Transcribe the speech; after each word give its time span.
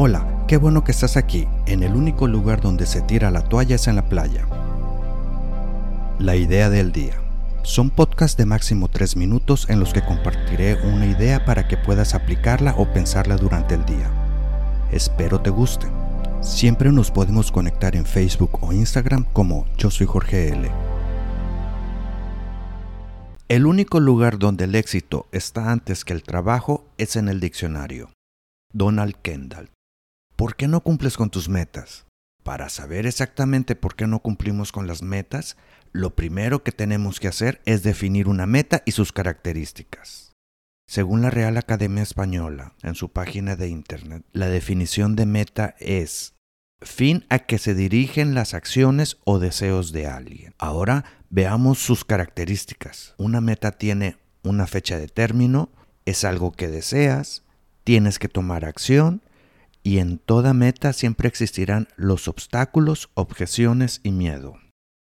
Hola, 0.00 0.44
qué 0.46 0.58
bueno 0.58 0.84
que 0.84 0.92
estás 0.92 1.16
aquí. 1.16 1.48
En 1.66 1.82
el 1.82 1.96
único 1.96 2.28
lugar 2.28 2.60
donde 2.60 2.86
se 2.86 3.00
tira 3.00 3.32
la 3.32 3.42
toalla 3.42 3.74
es 3.74 3.88
en 3.88 3.96
la 3.96 4.08
playa. 4.08 4.46
La 6.20 6.36
idea 6.36 6.70
del 6.70 6.92
día. 6.92 7.14
Son 7.64 7.90
podcasts 7.90 8.36
de 8.36 8.46
máximo 8.46 8.86
3 8.86 9.16
minutos 9.16 9.68
en 9.68 9.80
los 9.80 9.92
que 9.92 10.04
compartiré 10.04 10.76
una 10.86 11.04
idea 11.04 11.44
para 11.44 11.66
que 11.66 11.76
puedas 11.76 12.14
aplicarla 12.14 12.76
o 12.78 12.86
pensarla 12.92 13.36
durante 13.36 13.74
el 13.74 13.84
día. 13.86 14.08
Espero 14.92 15.40
te 15.40 15.50
guste. 15.50 15.88
Siempre 16.42 16.92
nos 16.92 17.10
podemos 17.10 17.50
conectar 17.50 17.96
en 17.96 18.06
Facebook 18.06 18.56
o 18.60 18.72
Instagram 18.72 19.24
como 19.32 19.66
Yo 19.78 19.90
soy 19.90 20.06
Jorge 20.06 20.50
L. 20.50 20.70
El 23.48 23.66
único 23.66 23.98
lugar 23.98 24.38
donde 24.38 24.66
el 24.66 24.76
éxito 24.76 25.26
está 25.32 25.72
antes 25.72 26.04
que 26.04 26.12
el 26.12 26.22
trabajo 26.22 26.84
es 26.98 27.16
en 27.16 27.28
el 27.28 27.40
diccionario. 27.40 28.10
Donald 28.72 29.16
Kendall. 29.22 29.70
¿Por 30.38 30.54
qué 30.54 30.68
no 30.68 30.84
cumples 30.84 31.16
con 31.16 31.30
tus 31.30 31.48
metas? 31.48 32.06
Para 32.44 32.68
saber 32.68 33.06
exactamente 33.06 33.74
por 33.74 33.96
qué 33.96 34.06
no 34.06 34.20
cumplimos 34.20 34.70
con 34.70 34.86
las 34.86 35.02
metas, 35.02 35.56
lo 35.90 36.14
primero 36.14 36.62
que 36.62 36.70
tenemos 36.70 37.18
que 37.18 37.26
hacer 37.26 37.60
es 37.64 37.82
definir 37.82 38.28
una 38.28 38.46
meta 38.46 38.84
y 38.86 38.92
sus 38.92 39.10
características. 39.10 40.34
Según 40.86 41.22
la 41.22 41.30
Real 41.30 41.56
Academia 41.56 42.04
Española, 42.04 42.74
en 42.84 42.94
su 42.94 43.08
página 43.08 43.56
de 43.56 43.68
Internet, 43.68 44.22
la 44.32 44.46
definición 44.46 45.16
de 45.16 45.26
meta 45.26 45.74
es 45.80 46.34
fin 46.80 47.26
a 47.30 47.40
que 47.40 47.58
se 47.58 47.74
dirigen 47.74 48.34
las 48.34 48.54
acciones 48.54 49.18
o 49.24 49.40
deseos 49.40 49.90
de 49.90 50.06
alguien. 50.06 50.54
Ahora 50.58 51.04
veamos 51.30 51.80
sus 51.80 52.04
características. 52.04 53.16
Una 53.18 53.40
meta 53.40 53.72
tiene 53.72 54.18
una 54.44 54.68
fecha 54.68 54.98
de 54.98 55.08
término, 55.08 55.72
es 56.04 56.22
algo 56.22 56.52
que 56.52 56.68
deseas, 56.68 57.42
tienes 57.82 58.20
que 58.20 58.28
tomar 58.28 58.64
acción 58.64 59.20
y 59.88 60.00
en 60.00 60.18
toda 60.18 60.52
meta 60.52 60.92
siempre 60.92 61.28
existirán 61.28 61.88
los 61.96 62.28
obstáculos, 62.28 63.08
objeciones 63.14 64.02
y 64.02 64.10
miedo. 64.12 64.58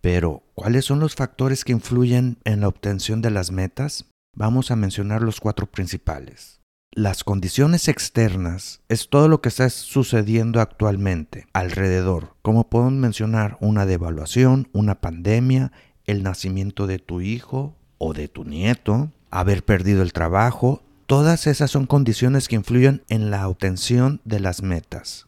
Pero, 0.00 0.42
¿cuáles 0.56 0.84
son 0.84 0.98
los 0.98 1.14
factores 1.14 1.64
que 1.64 1.70
influyen 1.70 2.38
en 2.42 2.62
la 2.62 2.66
obtención 2.66 3.22
de 3.22 3.30
las 3.30 3.52
metas? 3.52 4.06
Vamos 4.34 4.72
a 4.72 4.76
mencionar 4.76 5.22
los 5.22 5.38
cuatro 5.38 5.68
principales. 5.68 6.62
Las 6.90 7.22
condiciones 7.22 7.86
externas 7.86 8.80
es 8.88 9.08
todo 9.08 9.28
lo 9.28 9.40
que 9.40 9.50
está 9.50 9.70
sucediendo 9.70 10.60
actualmente 10.60 11.46
alrededor, 11.52 12.34
como 12.42 12.68
podemos 12.68 12.94
mencionar 12.94 13.58
una 13.60 13.86
devaluación, 13.86 14.68
una 14.72 15.00
pandemia, 15.00 15.70
el 16.06 16.24
nacimiento 16.24 16.88
de 16.88 16.98
tu 16.98 17.20
hijo 17.20 17.76
o 17.98 18.14
de 18.14 18.26
tu 18.26 18.42
nieto, 18.42 19.12
haber 19.30 19.64
perdido 19.64 20.02
el 20.02 20.12
trabajo, 20.12 20.82
Todas 21.06 21.46
esas 21.46 21.70
son 21.70 21.86
condiciones 21.86 22.48
que 22.48 22.56
influyen 22.56 23.04
en 23.08 23.30
la 23.30 23.48
obtención 23.48 24.20
de 24.24 24.40
las 24.40 24.62
metas. 24.64 25.26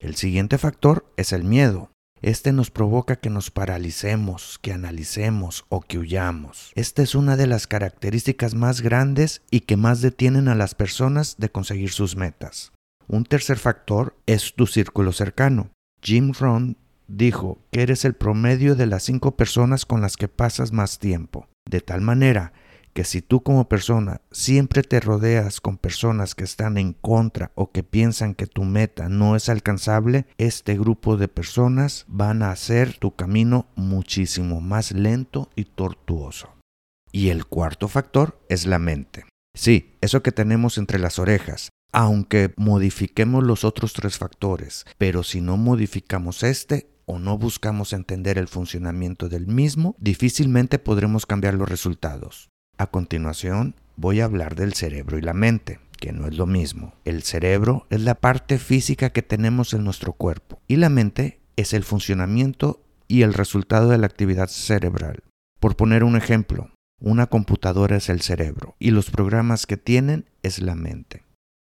El 0.00 0.16
siguiente 0.16 0.56
factor 0.56 1.04
es 1.18 1.34
el 1.34 1.44
miedo. 1.44 1.90
Este 2.22 2.50
nos 2.50 2.70
provoca 2.70 3.16
que 3.16 3.28
nos 3.28 3.50
paralicemos, 3.50 4.58
que 4.62 4.72
analicemos 4.72 5.66
o 5.68 5.82
que 5.82 5.98
huyamos. 5.98 6.72
Esta 6.76 7.02
es 7.02 7.14
una 7.14 7.36
de 7.36 7.46
las 7.46 7.66
características 7.66 8.54
más 8.54 8.80
grandes 8.80 9.42
y 9.50 9.60
que 9.60 9.76
más 9.76 10.00
detienen 10.00 10.48
a 10.48 10.54
las 10.54 10.74
personas 10.74 11.36
de 11.36 11.50
conseguir 11.50 11.90
sus 11.90 12.16
metas. 12.16 12.72
Un 13.06 13.24
tercer 13.24 13.58
factor 13.58 14.16
es 14.24 14.54
tu 14.54 14.66
círculo 14.66 15.12
cercano. 15.12 15.68
Jim 16.02 16.32
Rohn 16.32 16.78
dijo 17.06 17.58
que 17.70 17.82
eres 17.82 18.06
el 18.06 18.14
promedio 18.14 18.76
de 18.76 18.86
las 18.86 19.02
cinco 19.02 19.36
personas 19.36 19.84
con 19.84 20.00
las 20.00 20.16
que 20.16 20.28
pasas 20.28 20.72
más 20.72 20.98
tiempo, 20.98 21.48
de 21.68 21.82
tal 21.82 22.00
manera 22.00 22.54
que 22.92 23.04
si 23.04 23.22
tú 23.22 23.42
como 23.42 23.68
persona 23.68 24.20
siempre 24.30 24.82
te 24.82 25.00
rodeas 25.00 25.60
con 25.60 25.78
personas 25.78 26.34
que 26.34 26.44
están 26.44 26.78
en 26.78 26.92
contra 26.92 27.52
o 27.54 27.70
que 27.70 27.82
piensan 27.82 28.34
que 28.34 28.46
tu 28.46 28.64
meta 28.64 29.08
no 29.08 29.36
es 29.36 29.48
alcanzable, 29.48 30.26
este 30.38 30.76
grupo 30.76 31.16
de 31.16 31.28
personas 31.28 32.04
van 32.08 32.42
a 32.42 32.50
hacer 32.50 32.96
tu 32.98 33.14
camino 33.14 33.66
muchísimo 33.76 34.60
más 34.60 34.92
lento 34.92 35.50
y 35.54 35.64
tortuoso. 35.64 36.50
Y 37.12 37.28
el 37.28 37.46
cuarto 37.46 37.88
factor 37.88 38.40
es 38.48 38.66
la 38.66 38.78
mente. 38.78 39.24
Sí, 39.54 39.96
eso 40.00 40.22
que 40.22 40.32
tenemos 40.32 40.78
entre 40.78 40.98
las 40.98 41.18
orejas, 41.18 41.70
aunque 41.92 42.52
modifiquemos 42.56 43.42
los 43.42 43.64
otros 43.64 43.92
tres 43.92 44.18
factores, 44.18 44.84
pero 44.98 45.22
si 45.22 45.40
no 45.40 45.56
modificamos 45.56 46.42
este, 46.42 46.90
o 47.06 47.18
no 47.18 47.38
buscamos 47.38 47.94
entender 47.94 48.36
el 48.38 48.48
funcionamiento 48.48 49.28
del 49.28 49.46
mismo, 49.46 49.96
difícilmente 49.98 50.78
podremos 50.78 51.24
cambiar 51.24 51.54
los 51.54 51.68
resultados. 51.68 52.50
A 52.78 52.86
continuación, 52.86 53.74
voy 53.96 54.20
a 54.20 54.24
hablar 54.24 54.54
del 54.54 54.72
cerebro 54.72 55.18
y 55.18 55.20
la 55.20 55.34
mente, 55.34 55.80
que 55.98 56.12
no 56.12 56.28
es 56.28 56.36
lo 56.36 56.46
mismo. 56.46 56.94
El 57.04 57.24
cerebro 57.24 57.88
es 57.90 58.00
la 58.02 58.14
parte 58.14 58.56
física 58.58 59.10
que 59.10 59.22
tenemos 59.22 59.74
en 59.74 59.82
nuestro 59.82 60.12
cuerpo 60.12 60.60
y 60.68 60.76
la 60.76 60.88
mente 60.88 61.40
es 61.56 61.72
el 61.72 61.82
funcionamiento 61.82 62.80
y 63.08 63.22
el 63.22 63.34
resultado 63.34 63.88
de 63.88 63.98
la 63.98 64.06
actividad 64.06 64.46
cerebral. 64.46 65.24
Por 65.58 65.74
poner 65.74 66.04
un 66.04 66.16
ejemplo, 66.16 66.70
una 67.00 67.26
computadora 67.26 67.96
es 67.96 68.08
el 68.10 68.20
cerebro 68.20 68.76
y 68.78 68.92
los 68.92 69.10
programas 69.10 69.66
que 69.66 69.76
tienen 69.76 70.26
es 70.44 70.60
la 70.60 70.76
mente. 70.76 71.24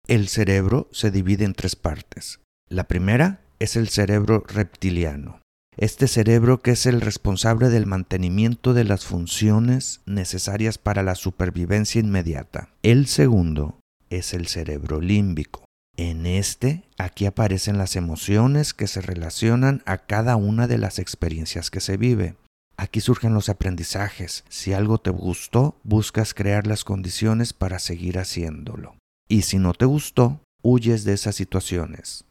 El 0.08 0.28
cerebro 0.28 0.88
se 0.92 1.10
divide 1.10 1.44
en 1.44 1.52
tres 1.52 1.76
partes. 1.76 2.40
La 2.70 2.88
primera 2.88 3.42
es 3.58 3.76
el 3.76 3.88
cerebro 3.88 4.44
reptiliano, 4.48 5.41
este 5.77 6.06
cerebro 6.06 6.60
que 6.60 6.72
es 6.72 6.87
el 6.87 7.00
responsable 7.00 7.71
del 7.71 7.87
mantenimiento 7.87 8.75
de 8.75 8.84
las 8.84 9.05
funciones 9.05 10.00
necesarias 10.06 10.78
para 10.78 11.03
la 11.03 11.15
supervivencia 11.15 12.00
inmediata. 12.00 12.69
El 12.83 13.06
segundo 13.06 13.78
es 14.10 14.34
el 14.34 14.47
cerebro 14.47 15.00
límbico. 15.00 15.65
En 15.97 16.27
este, 16.27 16.84
aquí 16.99 17.27
aparecen 17.27 17.78
las 17.78 17.97
emociones 17.97 18.75
que 18.75 18.87
se 18.87 19.00
relacionan 19.00 19.83
a 19.87 19.99
cada 19.99 20.37
una 20.37 20.66
de 20.66 20.78
las 20.78 20.99
experiencias 20.99 21.71
que 21.71 21.81
se 21.81 21.97
vive. 21.97 22.34
Aquí 22.77 23.00
surgen 23.00 23.34
los 23.34 23.49
aprendizajes. 23.49 24.44
Si 24.49 24.72
algo 24.72 24.99
te 24.99 25.10
gustó, 25.10 25.77
buscas 25.84 26.34
crear 26.34 26.66
las 26.66 26.84
condiciones 26.84 27.53
para 27.53 27.78
seguir 27.78 28.19
haciéndolo. 28.19 28.97
Y 29.28 29.43
si 29.43 29.59
no 29.59 29.75
te 29.75 29.84
gustó, 29.84 30.41
huyes 30.62 31.04
de 31.04 31.12
esas 31.12 31.37
situaciones. 31.37 32.25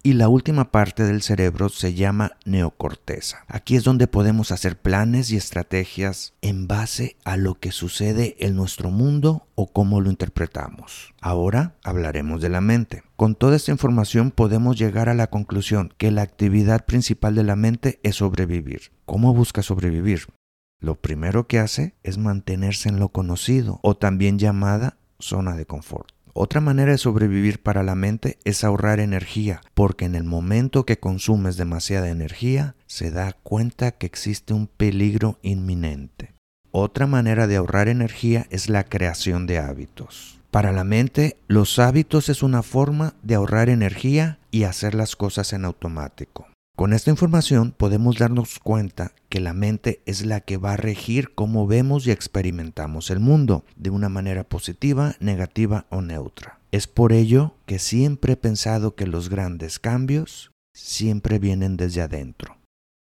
Y 0.00 0.12
la 0.12 0.28
última 0.28 0.70
parte 0.70 1.02
del 1.02 1.22
cerebro 1.22 1.68
se 1.68 1.92
llama 1.92 2.32
neocorteza. 2.44 3.44
Aquí 3.48 3.74
es 3.74 3.82
donde 3.82 4.06
podemos 4.06 4.52
hacer 4.52 4.78
planes 4.78 5.32
y 5.32 5.36
estrategias 5.36 6.34
en 6.40 6.68
base 6.68 7.16
a 7.24 7.36
lo 7.36 7.58
que 7.58 7.72
sucede 7.72 8.36
en 8.38 8.54
nuestro 8.54 8.90
mundo 8.90 9.48
o 9.56 9.66
cómo 9.66 10.00
lo 10.00 10.08
interpretamos. 10.08 11.14
Ahora 11.20 11.74
hablaremos 11.82 12.40
de 12.40 12.48
la 12.48 12.60
mente. 12.60 13.02
Con 13.16 13.34
toda 13.34 13.56
esta 13.56 13.72
información 13.72 14.30
podemos 14.30 14.78
llegar 14.78 15.08
a 15.08 15.14
la 15.14 15.26
conclusión 15.26 15.92
que 15.98 16.12
la 16.12 16.22
actividad 16.22 16.86
principal 16.86 17.34
de 17.34 17.42
la 17.42 17.56
mente 17.56 17.98
es 18.04 18.16
sobrevivir. 18.16 18.92
¿Cómo 19.04 19.34
busca 19.34 19.62
sobrevivir? 19.62 20.28
Lo 20.80 20.94
primero 20.94 21.48
que 21.48 21.58
hace 21.58 21.96
es 22.04 22.18
mantenerse 22.18 22.88
en 22.88 23.00
lo 23.00 23.08
conocido 23.08 23.80
o 23.82 23.96
también 23.96 24.38
llamada 24.38 24.96
zona 25.18 25.56
de 25.56 25.66
confort. 25.66 26.12
Otra 26.40 26.60
manera 26.60 26.92
de 26.92 26.98
sobrevivir 26.98 27.60
para 27.60 27.82
la 27.82 27.96
mente 27.96 28.38
es 28.44 28.62
ahorrar 28.62 29.00
energía, 29.00 29.60
porque 29.74 30.04
en 30.04 30.14
el 30.14 30.22
momento 30.22 30.86
que 30.86 31.00
consumes 31.00 31.56
demasiada 31.56 32.10
energía, 32.10 32.76
se 32.86 33.10
da 33.10 33.32
cuenta 33.32 33.90
que 33.90 34.06
existe 34.06 34.54
un 34.54 34.68
peligro 34.68 35.40
inminente. 35.42 36.34
Otra 36.70 37.08
manera 37.08 37.48
de 37.48 37.56
ahorrar 37.56 37.88
energía 37.88 38.46
es 38.50 38.68
la 38.68 38.84
creación 38.84 39.48
de 39.48 39.58
hábitos. 39.58 40.38
Para 40.52 40.70
la 40.70 40.84
mente, 40.84 41.36
los 41.48 41.80
hábitos 41.80 42.28
es 42.28 42.44
una 42.44 42.62
forma 42.62 43.14
de 43.24 43.34
ahorrar 43.34 43.68
energía 43.68 44.38
y 44.52 44.62
hacer 44.62 44.94
las 44.94 45.16
cosas 45.16 45.52
en 45.52 45.64
automático. 45.64 46.46
Con 46.78 46.92
esta 46.92 47.10
información 47.10 47.74
podemos 47.76 48.18
darnos 48.18 48.60
cuenta 48.60 49.10
que 49.28 49.40
la 49.40 49.52
mente 49.52 50.00
es 50.06 50.24
la 50.24 50.40
que 50.40 50.58
va 50.58 50.74
a 50.74 50.76
regir 50.76 51.34
cómo 51.34 51.66
vemos 51.66 52.06
y 52.06 52.12
experimentamos 52.12 53.10
el 53.10 53.18
mundo, 53.18 53.64
de 53.74 53.90
una 53.90 54.08
manera 54.08 54.44
positiva, 54.44 55.16
negativa 55.18 55.86
o 55.90 56.02
neutra. 56.02 56.60
Es 56.70 56.86
por 56.86 57.12
ello 57.12 57.56
que 57.66 57.80
siempre 57.80 58.34
he 58.34 58.36
pensado 58.36 58.94
que 58.94 59.08
los 59.08 59.28
grandes 59.28 59.80
cambios 59.80 60.52
siempre 60.72 61.40
vienen 61.40 61.76
desde 61.76 62.00
adentro. 62.00 62.58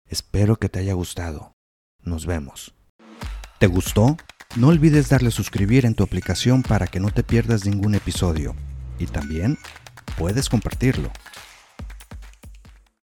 Espero 0.08 0.58
que 0.58 0.70
te 0.70 0.78
haya 0.78 0.94
gustado. 0.94 1.54
Nos 2.04 2.28
vemos. 2.28 2.76
¿Te 3.58 3.66
gustó? 3.66 4.18
No 4.56 4.68
olvides 4.68 5.10
darle 5.10 5.32
suscribir 5.32 5.88
en 5.88 5.96
tu 5.96 6.04
aplicación 6.04 6.62
para 6.62 6.86
que 6.86 7.00
no 7.00 7.10
te 7.10 7.24
pierdas 7.24 7.66
ningún 7.66 7.96
episodio. 7.96 8.54
Y 9.00 9.08
también 9.08 9.58
puedes 10.16 10.48
compartirlo. 10.48 11.12